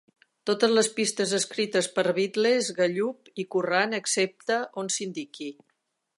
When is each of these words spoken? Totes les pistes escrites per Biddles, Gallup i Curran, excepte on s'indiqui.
Totes 0.49 0.71
les 0.77 0.87
pistes 0.99 1.33
escrites 1.39 1.89
per 1.97 2.05
Biddles, 2.19 2.71
Gallup 2.81 3.31
i 3.45 3.49
Curran, 3.57 3.95
excepte 4.01 4.61
on 4.85 4.91
s'indiqui. 4.99 5.55